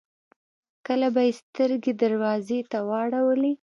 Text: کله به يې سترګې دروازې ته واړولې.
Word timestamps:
کله 0.87 1.07
به 1.13 1.21
يې 1.27 1.33
سترګې 1.41 1.91
دروازې 2.01 2.59
ته 2.71 2.79
واړولې. 2.89 3.53